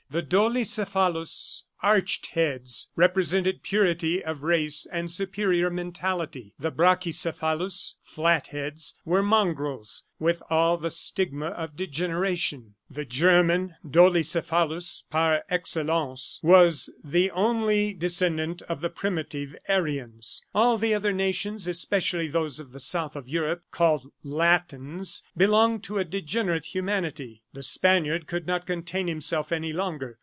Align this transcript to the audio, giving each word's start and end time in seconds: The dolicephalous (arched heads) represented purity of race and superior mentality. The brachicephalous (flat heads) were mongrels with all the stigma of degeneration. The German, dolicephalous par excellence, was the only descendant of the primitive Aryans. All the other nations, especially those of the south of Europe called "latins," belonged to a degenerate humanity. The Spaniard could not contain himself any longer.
The 0.11 0.21
dolicephalous 0.21 1.63
(arched 1.81 2.27
heads) 2.27 2.91
represented 2.97 3.63
purity 3.63 4.23
of 4.23 4.43
race 4.43 4.85
and 4.85 5.09
superior 5.09 5.71
mentality. 5.71 6.53
The 6.59 6.69
brachicephalous 6.71 7.95
(flat 8.03 8.47
heads) 8.47 8.99
were 9.03 9.23
mongrels 9.23 10.03
with 10.19 10.43
all 10.51 10.77
the 10.77 10.91
stigma 10.91 11.47
of 11.47 11.75
degeneration. 11.75 12.75
The 12.87 13.05
German, 13.05 13.75
dolicephalous 13.89 15.09
par 15.09 15.43
excellence, 15.49 16.39
was 16.43 16.91
the 17.03 17.31
only 17.31 17.93
descendant 17.95 18.61
of 18.63 18.81
the 18.81 18.91
primitive 18.91 19.55
Aryans. 19.67 20.43
All 20.53 20.77
the 20.77 20.93
other 20.93 21.13
nations, 21.13 21.65
especially 21.65 22.27
those 22.27 22.59
of 22.59 22.73
the 22.73 22.79
south 22.79 23.15
of 23.15 23.27
Europe 23.27 23.63
called 23.71 24.11
"latins," 24.23 25.23
belonged 25.35 25.83
to 25.85 25.97
a 25.97 26.05
degenerate 26.05 26.65
humanity. 26.75 27.41
The 27.53 27.63
Spaniard 27.63 28.27
could 28.27 28.45
not 28.45 28.67
contain 28.67 29.07
himself 29.07 29.51
any 29.51 29.73
longer. 29.73 30.19